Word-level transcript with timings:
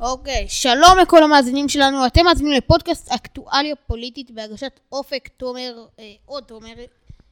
אוקיי, 0.00 0.48
שלום 0.48 0.98
לכל 1.02 1.22
המאזינים 1.22 1.68
שלנו, 1.68 2.06
אתם 2.06 2.24
מאזינים 2.24 2.52
לפודקאסט 2.52 3.12
אקטואליה 3.12 3.76
פוליטית 3.76 4.30
בהגשת 4.30 4.80
אופק 4.92 5.28
תומר, 5.36 5.86
אה, 5.98 6.12
עוד 6.24 6.44
תומר, 6.44 6.74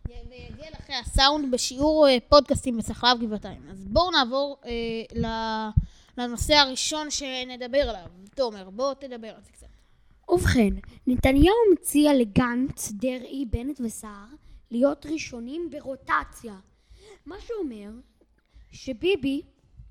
ויגיע 0.08 0.70
לכם 0.72 0.92
הסאונד 1.00 1.50
בשיעור 1.50 2.08
אה, 2.08 2.16
פודקאסטים 2.28 2.76
בסחלב 2.76 3.20
גבעתיים. 3.20 3.60
אז 3.70 3.84
בואו 3.84 4.10
נעבור 4.10 4.56
אה, 4.66 5.70
לנושא 6.18 6.54
הראשון 6.54 7.10
שנדבר 7.10 7.88
עליו. 7.88 8.06
תומר, 8.34 8.70
בוא 8.70 8.94
תדבר 8.94 9.28
על 9.28 9.42
זה 9.44 9.50
קצת. 9.52 9.66
ובכן, 10.28 10.70
נתניהו 11.06 11.54
מציע 11.72 12.14
לגנץ, 12.14 12.92
דרעי, 12.92 13.44
בנט 13.50 13.80
וסער 13.80 14.26
להיות 14.70 15.06
ראשונים 15.06 15.70
ברוטציה. 15.70 16.54
מה 17.26 17.36
שאומר 17.46 17.90
שביבי 18.72 19.42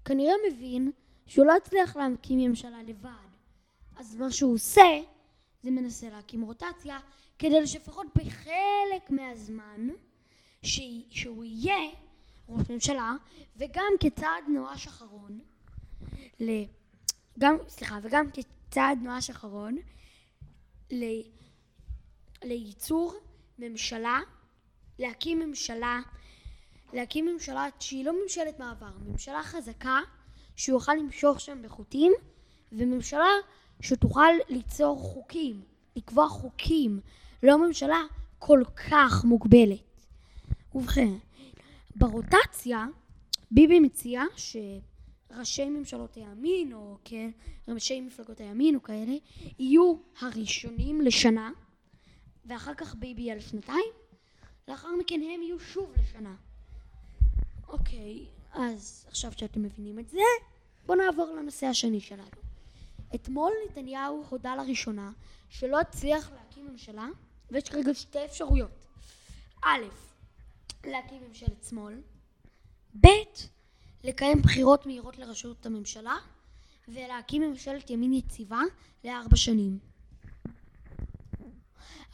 כנראה 0.06 0.34
מבין 0.52 0.92
שהוא 1.26 1.46
לא 1.46 1.54
הצליח 1.56 1.96
להקים 1.96 2.40
ממשלה 2.40 2.84
לבד. 2.84 3.10
אז 3.96 4.16
מה 4.16 4.32
שהוא 4.32 4.54
עושה, 4.54 5.02
זה 5.64 5.72
מנסה 5.72 6.10
להקים 6.10 6.42
רוטציה, 6.42 7.00
כדי 7.40 7.68
שלפחות 7.68 8.08
בחלק 8.16 9.10
מהזמן 9.10 9.90
ש... 10.62 10.82
שהוא 11.10 11.44
יהיה 11.44 11.90
ראש 12.50 12.70
ממשלה, 12.70 13.14
וגם 13.58 13.92
כצעד 14.00 14.44
נואש 14.48 14.88
אחרון, 14.88 15.40
ל... 16.40 16.50
גם, 17.40 17.58
סליחה, 17.68 18.00
וגם 18.04 18.26
כצעד 18.32 19.00
נואש 19.02 19.30
אחרון, 19.30 19.78
ל... 20.92 21.04
לייצור 22.44 23.14
ממשלה, 23.60 24.20
להקים 25.00 25.40
ממשלה, 25.40 26.00
להקים 26.94 27.26
ממשלה 27.26 27.68
שהיא 27.80 28.06
לא 28.06 28.24
ממשלת 28.24 28.60
מעבר, 28.60 28.92
ממשלה 29.06 29.44
חזקה 29.44 30.00
שהוא 30.56 30.76
יוכל 30.76 30.94
למשוך 30.94 31.40
שם 31.40 31.62
בחוטים 31.62 32.14
וממשלה 32.72 33.30
שתוכל 33.82 34.32
ליצור 34.50 35.00
חוקים, 35.00 35.62
לקבוע 35.96 36.30
חוקים, 36.30 37.00
לא 37.44 37.68
ממשלה 37.68 38.02
כל 38.40 38.64
כך 38.90 39.24
מוגבלת. 39.26 39.80
ובכן, 40.76 41.14
ברוטציה 41.96 42.86
ביבי 43.52 43.80
מציע 43.80 44.24
שראשי 44.36 45.70
ממשלות 45.70 46.16
הימין 46.16 46.74
או 46.74 46.98
כן, 47.06 47.32
ראשי 47.68 48.02
מפלגות 48.02 48.40
הימין 48.40 48.76
או 48.76 48.84
כאלה 48.84 49.14
יהיו 49.60 49.96
הראשונים 50.22 51.02
לשנה 51.02 51.52
ואחר 52.46 52.74
כך 52.74 52.96
ביבי 52.96 53.22
יהיה 53.22 53.36
לשנתיים 53.36 53.92
לאחר 54.68 54.88
מכן 55.00 55.16
הם 55.16 55.42
יהיו 55.42 55.60
שוב 55.60 55.94
לשנה. 55.98 56.36
אוקיי, 57.68 58.26
אז 58.54 59.06
עכשיו 59.08 59.32
שאתם 59.32 59.62
מבינים 59.62 60.00
את 60.00 60.10
זה, 60.10 60.20
בואו 60.86 60.98
נעבור 60.98 61.36
לנושא 61.36 61.66
השני 61.66 62.00
שלנו. 62.00 62.30
אתמול 63.16 63.52
נתניהו 63.70 64.24
הודה 64.30 64.56
לראשונה 64.56 65.12
שלא 65.50 65.80
הצליח 65.80 66.32
להקים 66.32 66.68
ממשלה, 66.68 67.08
ויש 67.52 67.70
כרגע 67.70 67.94
שתי 67.94 68.26
אפשרויות. 68.26 68.86
א', 69.64 69.84
להקים 70.86 71.24
ממשלת 71.28 71.64
שמאל, 71.70 72.02
ב', 73.02 73.08
לקיים 74.04 74.42
בחירות 74.42 74.86
מהירות 74.86 75.18
לראשות 75.18 75.66
הממשלה, 75.66 76.16
ולהקים 76.88 77.42
ממשלת 77.42 77.90
ימין 77.90 78.14
יציבה 78.14 78.62
לארבע 79.04 79.36
שנים. 79.36 79.80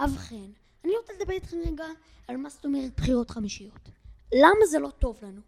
ובכן, 0.03 0.51
אני 0.83 0.91
רוצה 1.01 1.13
לדבר 1.19 1.33
איתכם 1.33 1.57
רגע 1.67 1.85
על 2.27 2.37
מה 2.37 2.49
זאת 2.49 2.65
אומרת 2.65 2.95
בחירות 2.97 3.29
חמישיות. 3.29 3.89
למה 4.33 4.65
זה 4.71 4.79
לא 4.79 4.89
טוב 4.89 5.19
לנו? 5.21 5.41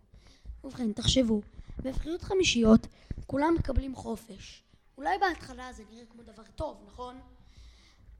ובכן, 0.63 0.91
תחשבו, 0.91 1.41
בבחירות 1.79 2.21
חמישיות 2.21 2.87
כולם 3.27 3.55
מקבלים 3.59 3.95
חופש. 3.95 4.63
אולי 4.97 5.17
בהתחלה 5.17 5.73
זה 5.73 5.83
נראה 5.91 6.05
כמו 6.05 6.23
דבר 6.23 6.43
טוב, 6.55 6.77
נכון? 6.87 7.19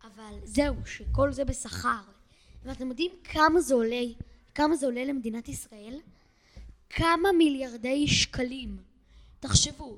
אבל 0.03 0.33
זהו, 0.43 0.75
שכל 0.85 1.33
זה 1.33 1.45
בשכר. 1.45 2.01
ואתם 2.63 2.87
יודעים 2.89 3.11
כמה 3.23 3.61
זה 3.61 3.73
עולה, 3.73 4.03
כמה 4.55 4.75
זה 4.75 4.85
עולה 4.85 5.05
למדינת 5.05 5.49
ישראל? 5.49 5.99
כמה 6.89 7.31
מיליארדי 7.37 8.07
שקלים. 8.07 8.77
תחשבו, 9.39 9.97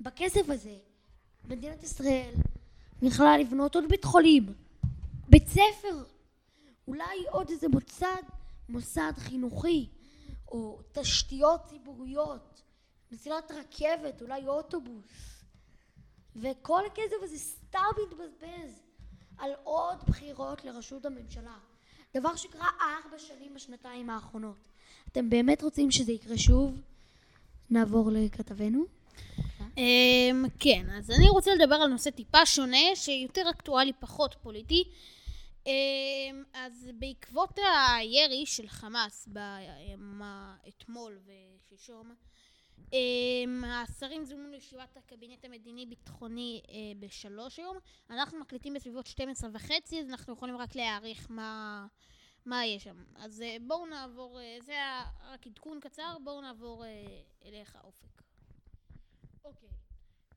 בכסף 0.00 0.50
הזה 0.50 0.76
מדינת 1.48 1.82
ישראל 1.82 2.32
יכלה 3.02 3.38
לבנות 3.38 3.74
עוד 3.74 3.84
בית 3.88 4.04
חולים, 4.04 4.46
בית 5.28 5.48
ספר, 5.48 6.04
אולי 6.88 7.24
עוד 7.30 7.50
איזה 7.50 7.68
מוסד, 7.68 8.22
מוסד 8.68 9.12
חינוכי, 9.18 9.86
או 10.54 10.78
תשתיות 10.92 11.60
ציבוריות, 11.64 12.62
מסילת 13.12 13.50
רכבת, 13.50 14.22
אולי 14.22 14.46
אוטובוס. 14.46 15.42
וכל 16.36 16.86
הכסף 16.86 17.16
הזה 17.22 17.38
סתם 17.38 17.78
מתבזבז 18.02 18.82
על 19.38 19.50
עוד 19.64 19.98
בחירות 20.06 20.64
לראשות 20.64 21.04
הממשלה. 21.04 21.56
דבר 22.16 22.36
שקרה 22.36 22.68
ארבע 22.80 23.18
שנים 23.18 23.54
בשנתיים 23.54 24.10
האחרונות. 24.10 24.68
אתם 25.08 25.30
באמת 25.30 25.62
רוצים 25.62 25.90
שזה 25.90 26.12
יקרה 26.12 26.38
שוב? 26.38 26.80
נעבור 27.70 28.10
לכתבנו. 28.12 28.84
אמ, 29.76 30.44
כן, 30.58 30.86
אז 30.98 31.10
אני 31.10 31.28
רוצה 31.28 31.50
לדבר 31.54 31.74
על 31.74 31.90
נושא 31.90 32.10
טיפה 32.10 32.46
שונה, 32.46 32.86
שיותר 32.94 33.50
אקטואלי, 33.50 33.92
פחות 34.00 34.36
פוליטי. 34.42 34.84
אז 36.64 36.88
בעקבות 36.98 37.58
הירי 37.98 38.46
של 38.46 38.68
חמאס 38.68 39.28
אתמול 40.68 41.18
ושלשום, 41.24 42.14
אמ, 42.92 43.64
השרים 43.64 44.24
זומנו 44.24 44.50
לישיבת 44.50 44.96
הקבינט 44.96 45.44
המדיני 45.44 45.86
ביטחוני 45.86 46.62
אה, 46.68 46.74
בשלוש 47.00 47.58
היום. 47.58 47.76
אנחנו 48.10 48.38
מקליטים 48.38 48.74
בסביבות 48.74 49.06
12 49.06 49.50
וחצי, 49.52 50.00
אז 50.00 50.10
אנחנו 50.10 50.32
יכולים 50.32 50.56
רק 50.56 50.74
להעריך 50.74 51.30
מה, 51.30 51.86
מה 52.46 52.66
יש 52.66 52.84
שם. 52.84 53.04
אז 53.16 53.42
אה, 53.42 53.56
בואו 53.66 53.86
נעבור, 53.86 54.40
אה, 54.40 54.58
זה 54.60 54.72
היה 54.72 55.04
רק 55.22 55.46
עדכון 55.46 55.80
קצר, 55.80 56.16
בואו 56.24 56.40
נעבור 56.40 56.84
אליך 57.44 57.78
אופק. 57.84 58.22
אוקיי, 59.44 59.68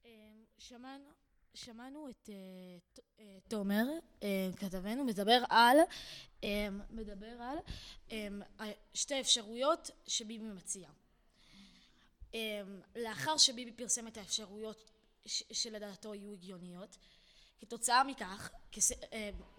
אמ, 0.05 0.43
שמענו 0.57 1.26
שמענו 1.53 2.09
את 2.09 2.29
uh, 2.29 3.21
תומר, 3.47 3.85
uh, 4.19 4.23
כתבנו, 4.57 5.03
מדבר 5.03 5.43
על, 5.49 5.77
מדבר 6.89 7.41
על 7.41 7.57
שתי 8.93 9.19
אפשרויות 9.19 9.91
שביבי 10.07 10.45
מציע. 10.45 10.89
לאחר 12.95 13.37
שביבי 13.37 13.71
פרסם 13.71 14.07
את 14.07 14.17
האפשרויות 14.17 14.91
שלדעתו 15.25 16.15
יהיו 16.15 16.33
הגיוניות, 16.33 16.97
כתוצאה 17.59 18.03
מכך, 18.03 18.49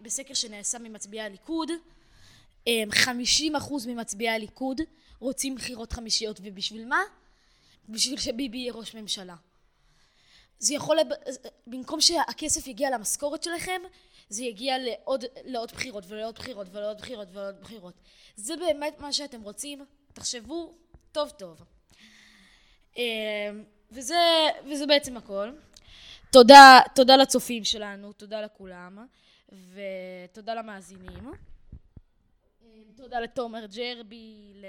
בסקר 0.00 0.34
שנעשה 0.34 0.78
ממצביעי 0.78 1.22
הליכוד, 1.22 1.68
um, 2.68 2.94
50% 2.94 3.88
ממצביעי 3.88 4.30
הליכוד 4.30 4.80
רוצים 5.18 5.54
בחירות 5.54 5.92
חמישיות, 5.92 6.40
ובשביל 6.42 6.86
מה? 6.86 7.00
בשביל 7.88 8.18
שביבי 8.20 8.56
יהיה 8.58 8.72
ראש 8.72 8.94
ממשלה. 8.94 9.36
זה 10.58 10.74
יכול, 10.74 10.98
במקום 11.66 12.00
שהכסף 12.00 12.66
יגיע 12.66 12.90
למשכורת 12.90 13.42
שלכם, 13.42 13.80
זה 14.28 14.44
יגיע 14.44 14.78
לעוד, 14.78 15.24
לעוד 15.44 15.72
בחירות 15.72 16.04
ולעוד 16.08 16.34
בחירות 16.34 16.66
ולעוד 16.72 16.98
בחירות 16.98 17.28
ולעוד 17.32 17.60
בחירות. 17.60 17.94
זה 18.36 18.56
באמת 18.56 19.00
מה 19.00 19.12
שאתם 19.12 19.42
רוצים? 19.42 19.84
תחשבו 20.12 20.74
טוב 21.12 21.30
טוב. 21.30 21.62
אמ, 22.96 23.02
וזה, 23.90 24.48
וזה 24.70 24.86
בעצם 24.86 25.16
הכל. 25.16 25.50
תודה, 26.32 26.80
תודה 26.94 27.16
לצופים 27.16 27.64
שלנו, 27.64 28.12
תודה 28.12 28.40
לכולם, 28.40 29.06
ותודה 29.52 30.54
למאזינים. 30.54 31.32
אמ, 32.62 32.82
תודה 32.96 33.20
לתומר 33.20 33.66
ג'רבי, 33.66 34.62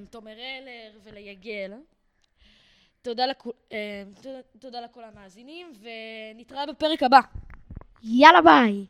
לתומר 0.00 0.32
אלר 0.32 0.98
וליגל. 1.02 1.72
אה, 3.72 4.02
תודה 4.58 4.80
לכל 4.80 5.04
המאזינים, 5.04 5.72
ונתראה 5.80 6.66
בפרק 6.66 7.02
הבא. 7.02 7.20
יאללה 8.02 8.42
ביי. 8.42 8.86